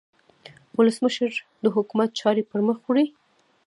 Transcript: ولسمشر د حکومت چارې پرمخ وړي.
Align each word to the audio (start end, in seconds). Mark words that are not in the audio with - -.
ولسمشر 0.77 1.31
د 1.63 1.65
حکومت 1.75 2.09
چارې 2.19 2.47
پرمخ 2.51 2.77
وړي. 2.85 3.05